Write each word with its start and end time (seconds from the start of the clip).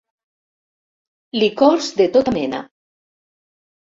Licors 1.43 1.89
de 2.01 2.09
tota 2.15 2.33
mena. 2.39 2.63